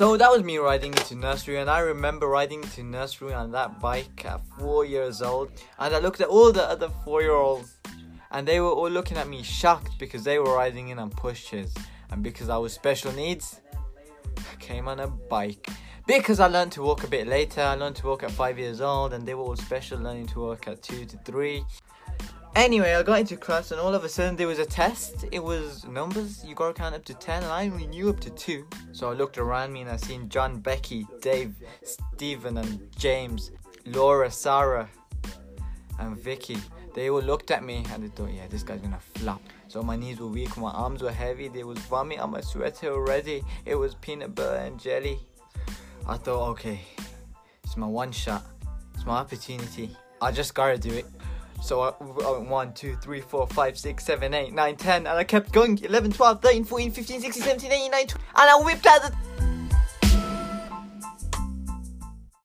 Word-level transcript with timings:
So 0.00 0.16
that 0.16 0.30
was 0.30 0.42
me 0.42 0.56
riding 0.56 0.94
into 0.94 1.14
nursery, 1.14 1.58
and 1.58 1.68
I 1.68 1.80
remember 1.80 2.26
riding 2.26 2.62
into 2.62 2.82
nursery 2.82 3.34
on 3.34 3.52
that 3.52 3.80
bike 3.80 4.24
at 4.24 4.40
four 4.58 4.86
years 4.86 5.20
old. 5.20 5.52
And 5.78 5.94
I 5.94 5.98
looked 5.98 6.22
at 6.22 6.28
all 6.28 6.52
the 6.52 6.62
other 6.62 6.88
four 7.04 7.20
year 7.20 7.34
olds, 7.34 7.76
and 8.30 8.48
they 8.48 8.60
were 8.60 8.70
all 8.70 8.88
looking 8.88 9.18
at 9.18 9.28
me 9.28 9.42
shocked 9.42 9.98
because 9.98 10.24
they 10.24 10.38
were 10.38 10.54
riding 10.54 10.88
in 10.88 10.98
on 10.98 11.10
pushchairs. 11.10 11.76
And 12.10 12.22
because 12.22 12.48
I 12.48 12.56
was 12.56 12.72
special 12.72 13.12
needs, 13.12 13.60
I 14.38 14.56
came 14.58 14.88
on 14.88 15.00
a 15.00 15.06
bike. 15.06 15.68
Because 16.06 16.40
I 16.40 16.46
learned 16.46 16.72
to 16.72 16.82
walk 16.82 17.04
a 17.04 17.06
bit 17.06 17.26
later, 17.26 17.60
I 17.60 17.74
learned 17.74 17.96
to 17.96 18.06
walk 18.06 18.22
at 18.22 18.30
five 18.30 18.58
years 18.58 18.80
old, 18.80 19.12
and 19.12 19.26
they 19.26 19.34
were 19.34 19.42
all 19.42 19.56
special 19.56 20.00
learning 20.00 20.28
to 20.28 20.40
walk 20.40 20.66
at 20.66 20.80
two 20.82 21.04
to 21.04 21.18
three. 21.26 21.62
Anyway, 22.56 22.94
I 22.94 23.02
got 23.02 23.20
into 23.20 23.36
class 23.36 23.70
and 23.70 23.78
all 23.80 23.94
of 23.94 24.02
a 24.02 24.08
sudden 24.08 24.34
there 24.34 24.48
was 24.48 24.58
a 24.58 24.66
test. 24.66 25.26
It 25.30 25.44
was 25.44 25.84
numbers. 25.84 26.44
You 26.44 26.54
gotta 26.54 26.74
count 26.74 26.96
up 26.96 27.04
to 27.04 27.14
10 27.14 27.44
and 27.44 27.52
I 27.52 27.66
only 27.66 27.86
knew 27.86 28.08
up 28.08 28.18
to 28.20 28.30
2. 28.30 28.66
So 29.00 29.08
I 29.08 29.14
looked 29.14 29.38
around 29.38 29.72
me 29.72 29.80
and 29.80 29.88
I 29.88 29.96
seen 29.96 30.28
John, 30.28 30.58
Becky, 30.58 31.06
Dave, 31.22 31.54
Stephen 31.82 32.58
and 32.58 32.94
James, 32.98 33.50
Laura, 33.86 34.30
Sarah 34.30 34.90
and 35.98 36.18
Vicky. 36.18 36.58
They 36.94 37.08
all 37.08 37.22
looked 37.22 37.50
at 37.50 37.64
me 37.64 37.82
and 37.94 38.04
they 38.04 38.08
thought, 38.08 38.30
yeah, 38.30 38.46
this 38.50 38.62
guy's 38.62 38.82
gonna 38.82 39.00
flop. 39.00 39.40
So 39.68 39.82
my 39.82 39.96
knees 39.96 40.20
were 40.20 40.26
weak, 40.26 40.54
my 40.58 40.70
arms 40.70 41.00
were 41.00 41.10
heavy, 41.10 41.48
there 41.48 41.66
was 41.66 41.78
vomit 41.78 42.18
on 42.18 42.32
my 42.32 42.42
sweater 42.42 42.92
already. 42.92 43.42
It 43.64 43.74
was 43.74 43.94
peanut 43.94 44.34
butter 44.34 44.56
and 44.56 44.78
jelly. 44.78 45.18
I 46.06 46.18
thought, 46.18 46.50
okay, 46.50 46.82
it's 47.64 47.78
my 47.78 47.86
one 47.86 48.12
shot. 48.12 48.44
It's 48.92 49.06
my 49.06 49.16
opportunity. 49.16 49.96
I 50.20 50.30
just 50.30 50.54
gotta 50.54 50.76
do 50.76 50.92
it. 50.92 51.06
So 51.60 51.80
I, 51.80 51.92
I 52.00 52.30
went 52.38 52.48
1, 52.48 52.72
2, 52.72 52.96
3, 52.96 53.20
4, 53.20 53.46
5, 53.46 53.78
6, 53.78 54.04
7, 54.04 54.34
8, 54.34 54.52
9, 54.54 54.76
10, 54.76 54.96
and 54.96 55.08
I 55.08 55.24
kept 55.24 55.52
going 55.52 55.78
11, 55.78 56.12
12, 56.12 56.42
13, 56.42 56.64
14, 56.64 56.90
15, 56.90 57.20
16, 57.20 57.42
17, 57.42 57.72
18, 57.72 57.90
19, 57.90 58.08
20, 58.08 58.24
and 58.36 58.50
I 58.50 58.64
whipped 58.64 58.86
out 58.86 59.02
the 59.02 59.14